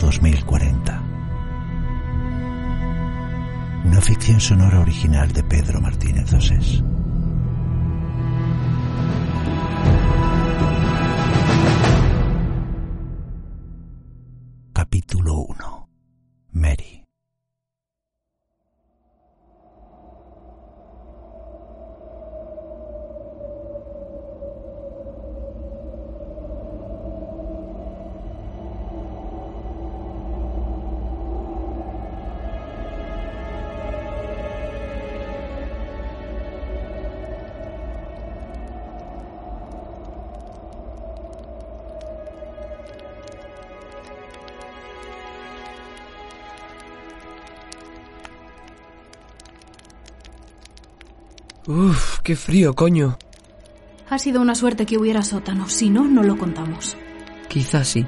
[0.00, 1.02] 2040.
[3.84, 6.82] Una ficción sonora original de Pedro Martínez Dosés.
[51.70, 53.16] Uf, qué frío, coño.
[54.08, 56.96] Ha sido una suerte que hubiera sótano, si no, no lo contamos.
[57.48, 58.04] Quizás sí.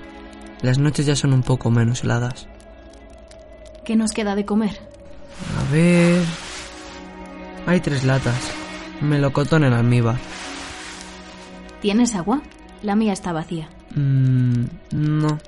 [0.63, 2.49] Las noches ya son un poco menos heladas.
[3.85, 4.81] ¿Qué nos queda de comer?
[5.61, 6.25] A ver...
[7.65, 8.51] Hay tres latas.
[9.01, 10.19] Melocotón en almíbar.
[11.81, 12.43] ¿Tienes agua?
[12.83, 13.69] La mía está vacía.
[13.95, 15.39] Mm, no,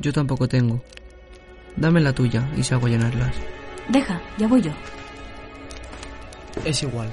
[0.00, 0.82] yo tampoco tengo.
[1.76, 3.34] Dame la tuya y salgo a llenarlas.
[3.88, 4.72] Deja, ya voy yo.
[6.64, 7.12] Es igual.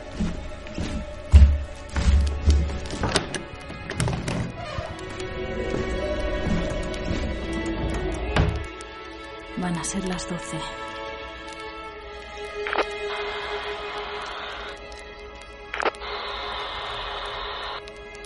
[9.58, 10.58] Van a ser las doce.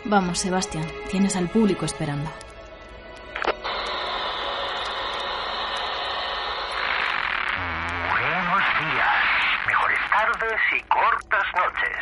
[0.07, 2.29] Vamos, Sebastián, tienes al público esperando.
[8.11, 9.23] Buenos días,
[9.67, 11.97] mejores tardes y cortas noches.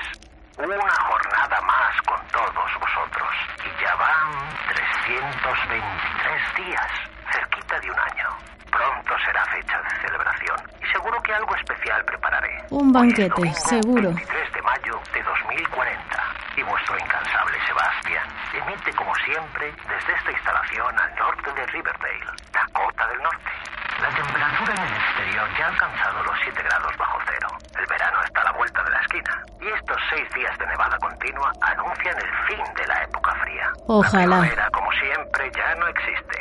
[0.58, 3.30] Una jornada más con todos vosotros.
[3.66, 6.92] Y ya van 323 días,
[7.32, 8.28] cerquita de un año.
[8.70, 12.64] Pronto será fecha de celebración y seguro que algo especial prepararé.
[12.70, 14.14] Un banquete, seguro.
[14.14, 16.24] 23 de mayo de 2040
[16.56, 23.08] y vuestro incansable Sebastián emite como siempre desde esta instalación al norte de Riverdale, Dakota
[23.08, 23.52] del Norte.
[24.00, 27.48] La temperatura en el exterior ya ha alcanzado los 7 grados bajo cero.
[27.80, 30.98] El verano está a la vuelta de la esquina y estos seis días de nevada
[31.00, 33.72] continua anuncian el fin de la época fría.
[33.88, 34.26] Ojalá.
[34.26, 36.38] La primavera, como siempre, ya no existe.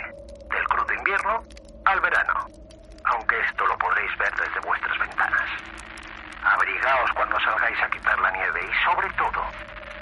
[0.51, 1.43] Del crudo invierno
[1.87, 2.47] al verano.
[3.05, 4.62] Aunque esto lo podréis ver desde.
[6.72, 9.44] Abrigaos cuando salgáis a quitar la nieve y, sobre todo,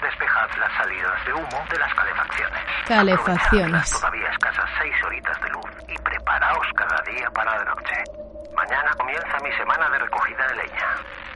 [0.01, 2.63] despejad las salidas de humo de las calefacciones.
[2.87, 3.71] Calefacciones.
[3.71, 7.95] Las todavía escasas seis horitas de luz y preparaos cada día para la noche.
[8.55, 10.87] Mañana comienza mi semana de recogida de leña.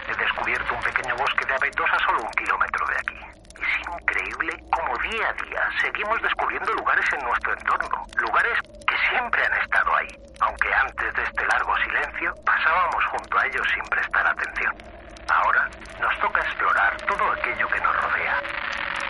[0.07, 3.19] He descubierto un pequeño bosque de abetos a solo un kilómetro de aquí.
[3.59, 8.05] Es increíble cómo día a día seguimos descubriendo lugares en nuestro entorno.
[8.21, 8.57] Lugares
[8.87, 10.15] que siempre han estado ahí.
[10.39, 14.94] Aunque antes de este largo silencio pasábamos junto a ellos sin prestar atención.
[15.29, 15.69] Ahora
[15.99, 18.35] nos toca explorar todo aquello que nos rodea.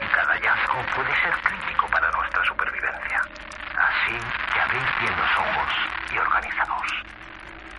[0.01, 3.22] Y cada hallazgo puede ser crítico para nuestra supervivencia.
[3.78, 4.18] Así
[4.54, 5.74] que abrid bien los ojos
[6.12, 6.88] y organizaos.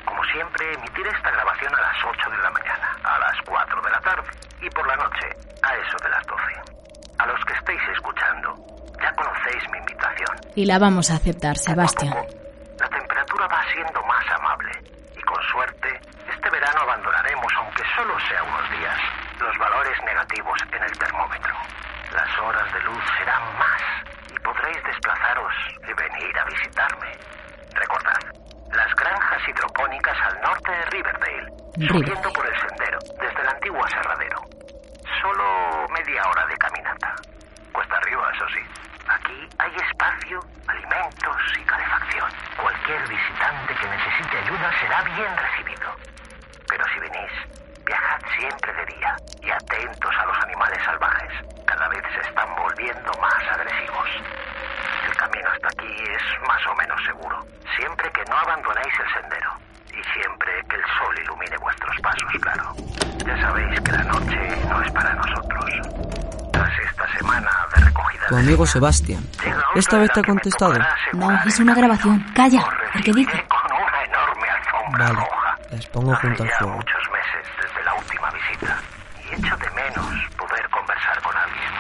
[0.05, 3.91] Como siempre, emitiré esta grabación a las 8 de la mañana, a las 4 de
[3.91, 5.27] la tarde y por la noche
[5.63, 6.43] a eso de las 12.
[7.19, 8.55] A los que estéis escuchando,
[9.03, 10.37] ya conocéis mi invitación.
[10.55, 12.13] Y la vamos a aceptar, Sebastián.
[12.13, 12.27] poco,
[12.79, 14.71] La temperatura va siendo más amable
[15.17, 18.99] y con suerte este verano abandonaremos, aunque solo sea unos días,
[19.41, 21.55] los valores negativos en el termómetro.
[22.13, 23.83] Las horas de luz serán más
[24.35, 25.55] y podréis desplazaros
[25.89, 27.13] y venir a visitarme.
[27.75, 28.21] Recordad,
[28.73, 31.47] las granjas hidropónicas al norte de Riverdale,
[31.77, 31.89] Riverdale.
[31.89, 34.41] subiendo por el sendero desde el antiguo aserradero.
[35.21, 37.15] Solo me media hora de caminata.
[37.73, 38.61] Cuesta arriba, eso sí.
[39.09, 42.31] Aquí hay espacio, alimentos y calefacción.
[42.61, 45.89] Cualquier visitante que necesite ayuda será bien recibido.
[46.69, 47.33] Pero si venís,
[47.85, 51.33] viajad siempre de día y atentos a los animales salvajes.
[51.67, 54.09] Cada vez se están volviendo más agresivos.
[55.07, 57.47] El camino hasta aquí es más o menos seguro,
[57.77, 59.51] siempre que no abandonéis el sendero
[59.91, 62.75] y siempre que el sol ilumine vuestros pasos, claro.
[63.25, 65.65] Ya sabéis que la noche no es para nosotros.
[66.53, 69.23] Tras esta semana de recogida Tu amigo Sebastián.
[69.75, 70.75] ¿Esta vez te ha contestado?
[71.13, 72.25] No, es una grabación.
[72.35, 72.65] Calla,
[72.97, 73.31] ¿por qué dice?
[73.33, 75.57] recibiré con una enorme alfombra Vale, roja.
[75.71, 76.75] las pongo junto al fuego.
[76.75, 78.79] muchos meses desde la última visita
[79.25, 80.07] y echo de menos
[80.37, 81.73] poder conversar con alguien.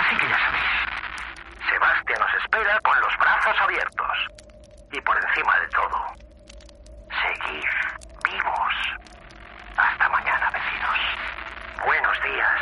[0.00, 4.18] Así que ya sabéis, Sebastián nos espera con los brazos abiertos.
[4.92, 6.06] Y por encima de todo,
[7.08, 7.68] seguid
[8.24, 8.74] vivos.
[9.76, 10.98] Hasta mañana, vecinos.
[11.86, 12.60] Buenos días,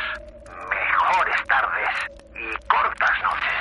[0.68, 1.96] mejores tardes
[2.34, 3.60] y cortas noches.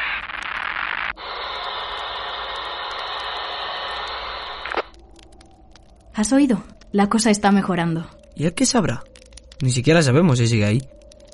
[6.19, 6.61] ¿Has oído?
[6.91, 8.05] La cosa está mejorando.
[8.35, 9.05] ¿Y él qué sabrá?
[9.61, 10.81] Ni siquiera sabemos si sigue ahí.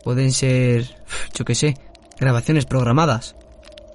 [0.04, 0.96] Pueden ser,
[1.34, 1.76] yo qué sé,
[2.20, 3.36] grabaciones programadas.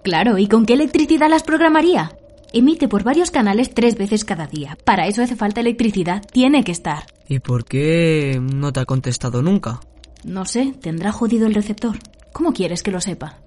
[0.03, 2.19] Claro, ¿y con qué electricidad las programaría?
[2.53, 4.77] Emite por varios canales tres veces cada día.
[4.85, 6.25] Para eso hace falta electricidad.
[6.33, 7.05] Tiene que estar.
[7.29, 9.79] ¿Y por qué no te ha contestado nunca?
[10.25, 11.99] No sé, tendrá jodido el receptor.
[12.33, 13.39] ¿Cómo quieres que lo sepa?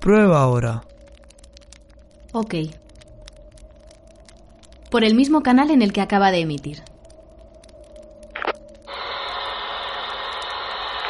[0.00, 0.80] Prueba ahora.
[2.32, 2.54] Ok.
[4.90, 6.82] Por el mismo canal en el que acaba de emitir.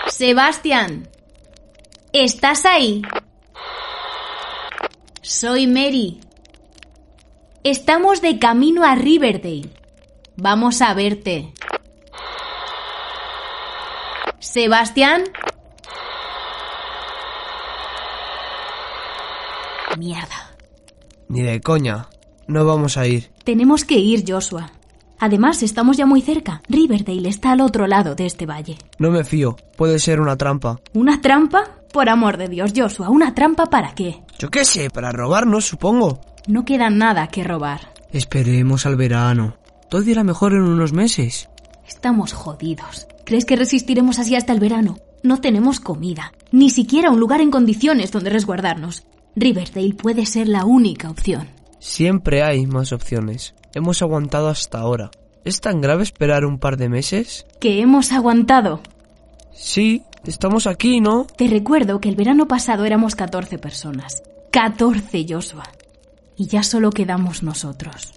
[0.09, 1.09] Sebastián.
[2.13, 3.03] ¿Estás ahí?
[5.21, 6.21] Soy Mary.
[7.65, 9.69] Estamos de camino a Riverdale.
[10.37, 11.53] Vamos a verte.
[14.39, 15.25] Sebastián.
[19.99, 20.57] Mierda.
[21.29, 22.09] Ni de coña.
[22.47, 23.36] No vamos a ir.
[23.47, 24.73] Tenemos que ir, Joshua.
[25.21, 26.63] Además, estamos ya muy cerca.
[26.69, 28.77] Riverdale está al otro lado de este valle.
[28.99, 29.55] No me fío.
[29.77, 30.81] Puede ser una trampa.
[30.95, 31.63] ¿Una trampa?
[31.93, 34.21] Por amor de Dios, Joshua, ¿una trampa para qué?
[34.41, 36.21] Yo qué sé, para robarnos, supongo.
[36.49, 37.93] No queda nada que robar.
[38.13, 39.55] Esperemos al verano.
[39.89, 41.49] Todo irá mejor en unos meses.
[41.87, 43.07] Estamos jodidos.
[43.25, 44.99] ¿Crees que resistiremos así hasta el verano?
[45.23, 49.05] No tenemos comida, ni siquiera un lugar en condiciones donde resguardarnos.
[49.37, 51.56] Riverdale puede ser la única opción.
[51.79, 53.55] Siempre hay más opciones.
[53.75, 55.11] Hemos aguantado hasta ahora.
[55.45, 57.47] ¿Es tan grave esperar un par de meses?
[57.61, 58.81] Que hemos aguantado.
[59.53, 61.27] Sí, estamos aquí, ¿no?
[61.37, 64.23] Te recuerdo que el verano pasado éramos 14 personas.
[64.51, 65.65] 14, Joshua.
[66.37, 68.15] Y ya solo quedamos nosotros.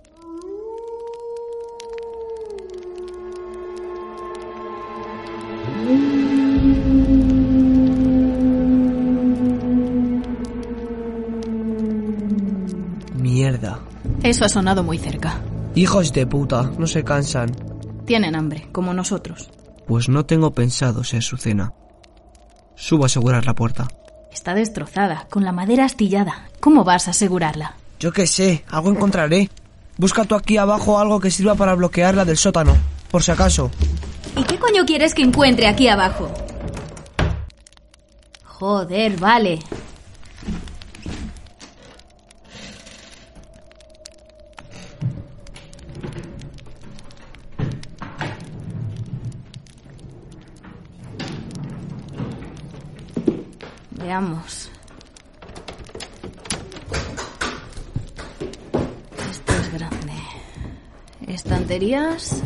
[14.30, 15.42] Eso ha sonado muy cerca.
[15.74, 17.50] Hijos de puta, no se cansan.
[18.06, 19.50] Tienen hambre, como nosotros.
[19.88, 21.74] Pues no tengo pensado ser su cena.
[22.76, 23.88] Subo a asegurar la puerta.
[24.32, 26.48] Está destrozada, con la madera astillada.
[26.60, 27.74] ¿Cómo vas a asegurarla?
[28.00, 29.50] Yo qué sé, algo encontraré.
[29.98, 32.78] Busca tú aquí abajo algo que sirva para bloquearla del sótano,
[33.10, 33.72] por si acaso.
[34.38, 36.32] ¿Y qué coño quieres que encuentre aquí abajo?
[38.44, 39.58] Joder, vale.
[54.10, 54.72] Veamos.
[59.30, 60.14] Esto es grande.
[61.28, 62.42] Estanterías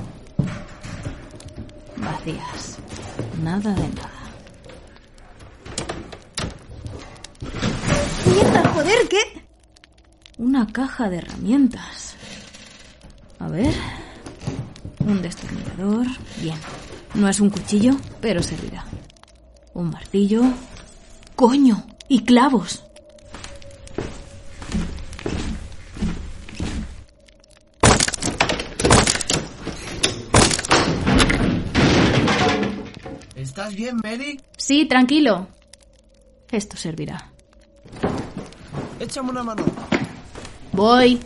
[1.96, 2.80] vacías.
[3.42, 4.12] Nada de nada.
[8.26, 9.08] ¡Mierda, joder!
[9.08, 9.46] ¿Qué?
[10.40, 12.16] Una caja de herramientas.
[13.40, 13.74] A ver.
[15.00, 16.08] Un destornillador.
[16.42, 16.60] Bien.
[17.14, 18.84] No es un cuchillo, pero servirá.
[19.74, 20.44] Un martillo.
[21.36, 21.86] ¡Coño!
[22.08, 22.84] Y clavos.
[33.36, 34.40] ¿Estás bien, Mary?
[34.58, 35.48] Sí, tranquilo.
[36.52, 37.32] Esto servirá.
[39.00, 39.64] Échame una mano.
[40.72, 41.20] Voy.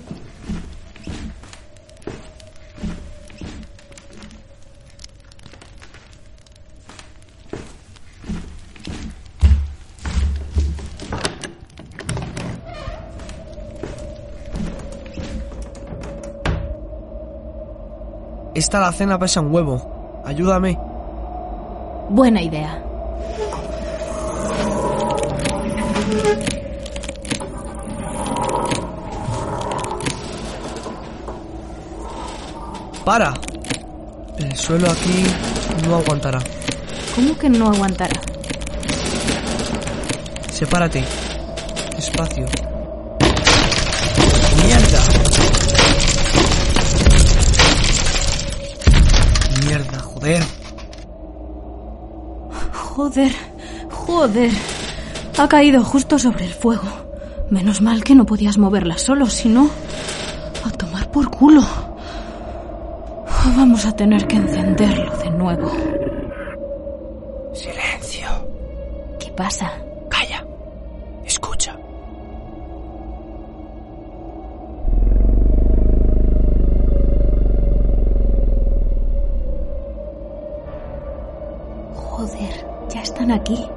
[18.57, 20.23] Esta la cena pesa un huevo.
[20.25, 20.79] Ayúdame.
[22.09, 22.83] Buena idea.
[33.05, 33.35] ¡Para!
[34.39, 35.23] El suelo aquí
[35.87, 36.39] no aguantará.
[37.13, 38.19] ¿Cómo que no aguantará?
[40.51, 41.03] Sepárate.
[41.95, 42.47] Despacio.
[50.27, 50.43] Joder!
[52.73, 53.31] Joder,
[53.89, 54.51] joder.
[55.37, 56.87] Ha caído justo sobre el fuego.
[57.49, 59.69] Menos mal que no podías moverla solo, si no...
[60.65, 61.61] A tomar por culo.
[63.55, 65.71] Vamos a tener que encenderlo de nuevo.
[67.53, 68.27] ¡Silencio!
[69.19, 69.71] ¿Qué pasa?
[83.31, 83.76] Aquí.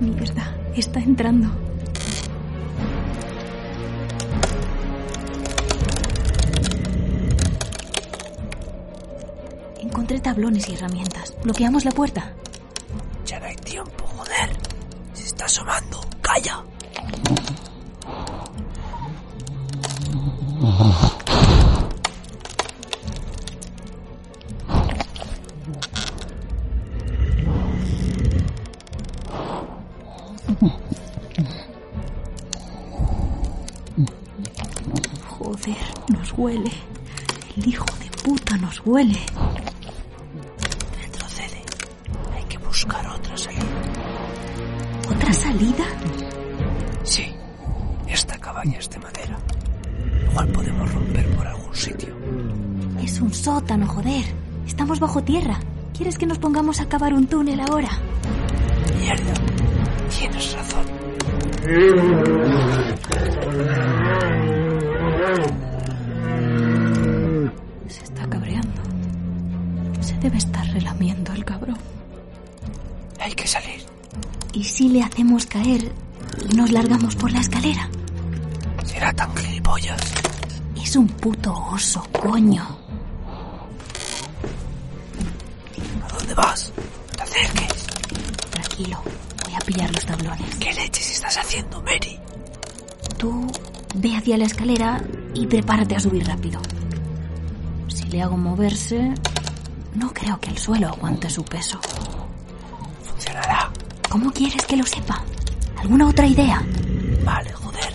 [0.00, 1.48] Mierda, está entrando.
[9.80, 11.34] Encontré tablones y herramientas.
[11.42, 12.32] Bloqueamos la puerta.
[13.26, 14.50] Ya no hay tiempo, joder.
[15.12, 16.00] Se está asomando.
[16.20, 16.62] ¡Calla!
[36.44, 36.70] Huele.
[37.56, 39.18] El hijo de puta nos huele.
[41.02, 41.62] Retrocede.
[42.34, 43.64] Hay que buscar otra salida.
[45.10, 45.84] ¿Otra salida?
[47.02, 47.34] Sí.
[48.06, 49.38] Esta cabaña es de madera.
[50.30, 52.14] Igual podemos romper por algún sitio.
[53.02, 54.24] Es un sótano, joder.
[54.66, 55.58] Estamos bajo tierra.
[55.96, 57.88] ¿Quieres que nos pongamos a cavar un túnel ahora?
[58.98, 59.32] Mierda.
[60.10, 60.84] Tienes razón.
[70.24, 71.76] Debe estar relamiendo el cabrón.
[73.20, 73.84] Hay que salir.
[74.54, 75.92] ¿Y si le hacemos caer
[76.48, 77.90] y nos largamos por la escalera?
[78.86, 80.00] Será tan gilipollas.
[80.82, 82.64] Es un puto oso, coño.
[86.02, 86.72] ¿A dónde vas?
[86.76, 87.86] No te acerques.
[88.50, 89.02] Tranquilo,
[89.44, 90.56] voy a pillar los tablones.
[90.56, 92.18] ¿Qué leches estás haciendo, Mary?
[93.18, 93.46] Tú
[93.96, 95.04] ve hacia la escalera
[95.34, 96.62] y prepárate a subir rápido.
[97.88, 99.12] Si le hago moverse,
[99.94, 101.78] no creo que el suelo aguante su peso.
[103.02, 103.70] Funcionará.
[104.08, 105.22] ¿Cómo quieres que lo sepa?
[105.78, 106.62] ¿Alguna otra idea?
[107.24, 107.92] Vale, joder.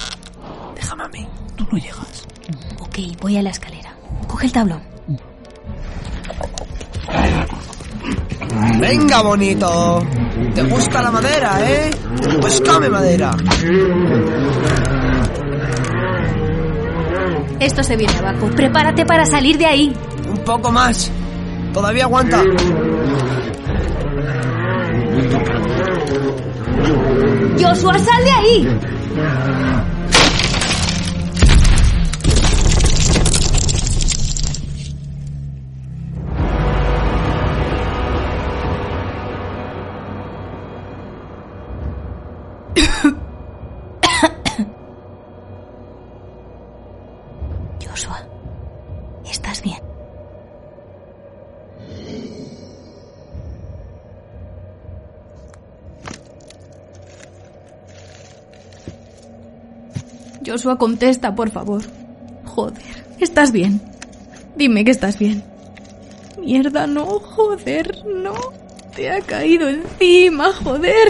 [0.76, 1.28] Déjame a mí.
[1.56, 2.28] Tú no llegas.
[2.80, 3.94] Ok, voy a la escalera.
[4.28, 4.82] Coge el tablón.
[8.80, 10.06] Venga, bonito.
[10.56, 11.92] ¿Te gusta la madera, eh?
[12.42, 13.36] Pues come madera.
[17.60, 18.48] Esto se viene abajo.
[18.56, 19.94] Prepárate para salir de ahí.
[20.30, 21.12] Un poco más.
[21.74, 22.42] Todavía aguanta.
[27.60, 28.66] Joshua, sal de ahí.
[47.86, 48.26] Joshua,
[49.26, 49.99] ¿estás bien?
[60.50, 61.84] Joshua, contesta, por favor.
[62.44, 63.80] Joder, ¿estás bien?
[64.56, 65.44] Dime que estás bien.
[66.42, 68.34] Mierda, no, joder, no.
[68.96, 71.08] Te ha caído encima, joder.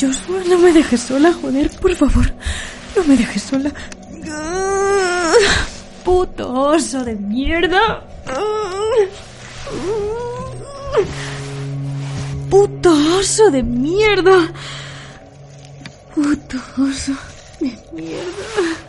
[0.00, 2.32] Joshua, no me dejes sola, joder, por favor.
[2.96, 3.70] No me dejes sola.
[6.04, 8.02] Puto oso de mierda.
[12.50, 14.52] Puto oso de mierda.
[16.12, 17.14] Puto oso
[17.92, 18.79] mierda.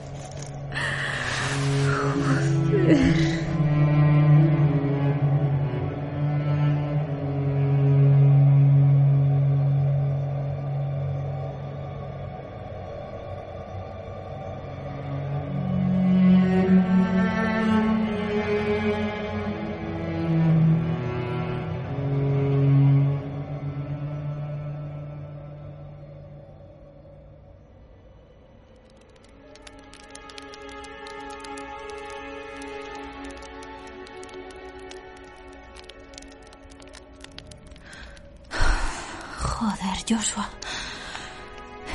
[40.00, 40.50] Joshua.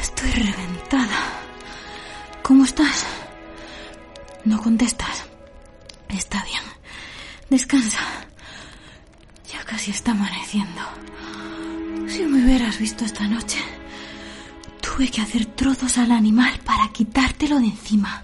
[0.00, 1.18] Estoy reventada.
[2.42, 3.06] ¿Cómo estás?
[4.44, 5.24] No contestas.
[6.08, 6.62] Está bien.
[7.50, 8.00] Descansa.
[9.52, 10.82] Ya casi está amaneciendo.
[12.08, 13.58] Si me hubieras visto esta noche,
[14.80, 18.22] tuve que hacer trozos al animal para quitártelo de encima.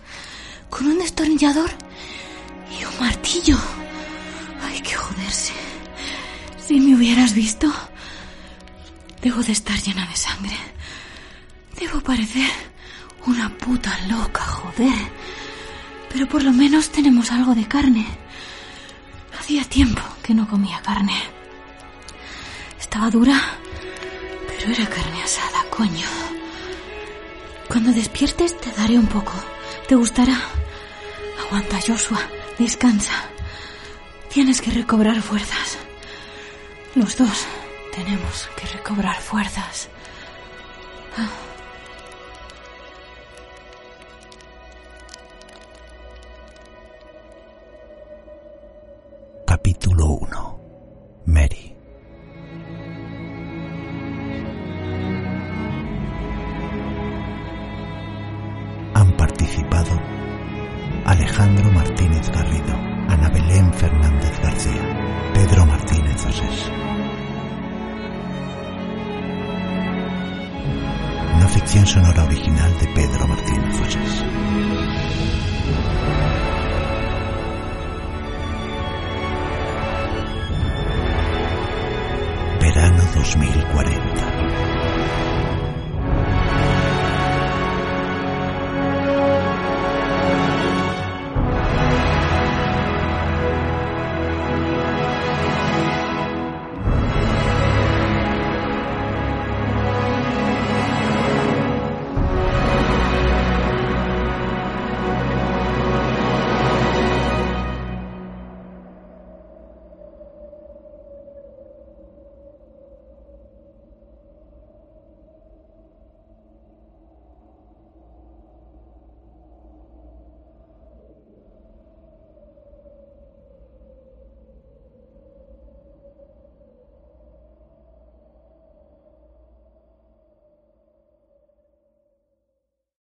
[0.70, 1.70] Con un destornillador
[2.78, 3.58] y un martillo.
[4.62, 5.52] Hay que joderse.
[6.64, 7.72] Si me hubieras visto,
[9.22, 10.56] debo de estar llena de sangre.
[11.78, 12.50] Debo parecer
[13.26, 15.12] una puta loca, joder.
[16.10, 18.06] Pero por lo menos tenemos algo de carne.
[19.38, 21.16] Hacía tiempo que no comía carne.
[22.78, 23.40] Estaba dura,
[24.48, 26.08] pero era carne asada, coño.
[27.68, 29.32] Cuando despiertes te daré un poco.
[29.88, 30.38] ¿Te gustará?
[31.46, 32.20] Aguanta, Joshua.
[32.58, 33.14] Descansa.
[34.28, 35.78] Tienes que recobrar fuerzas.
[36.94, 37.46] Los dos
[37.94, 39.88] tenemos que recobrar fuerzas.
[41.16, 41.51] Ah.
[71.72, 74.24] Una ficción sonora original de Pedro Martínez Osés.
[82.60, 84.21] Verano 2040.